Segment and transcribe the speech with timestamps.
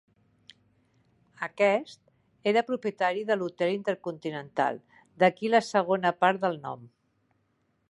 [1.47, 4.81] Aquest era propietari de l'hotel Intercontinental,
[5.25, 6.89] d'aquí la segona part del nom.